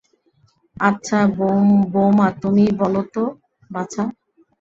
[0.77, 1.19] আচ্ছা,
[1.93, 3.23] বউমা তুমিই বলো তো,
[3.69, 4.03] বাছা।